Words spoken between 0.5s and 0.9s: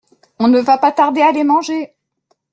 va